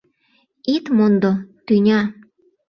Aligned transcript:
Ит 0.73 0.85
мондо, 0.95 1.31
тӱня! 1.65 2.01